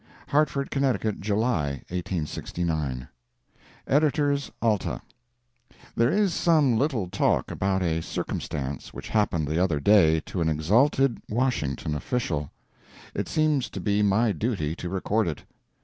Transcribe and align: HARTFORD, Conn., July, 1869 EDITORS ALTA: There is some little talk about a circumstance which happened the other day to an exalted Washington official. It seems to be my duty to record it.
HARTFORD, 0.29 0.71
Conn., 0.71 0.97
July, 1.19 1.61
1869 1.89 3.07
EDITORS 3.85 4.49
ALTA: 4.59 4.99
There 5.95 6.09
is 6.09 6.33
some 6.33 6.75
little 6.75 7.07
talk 7.07 7.51
about 7.51 7.83
a 7.83 8.01
circumstance 8.01 8.95
which 8.95 9.09
happened 9.09 9.47
the 9.47 9.63
other 9.63 9.79
day 9.79 10.19
to 10.21 10.41
an 10.41 10.49
exalted 10.49 11.21
Washington 11.29 11.93
official. 11.93 12.49
It 13.13 13.27
seems 13.27 13.69
to 13.69 13.79
be 13.79 14.01
my 14.01 14.31
duty 14.31 14.75
to 14.77 14.89
record 14.89 15.27
it. 15.27 15.43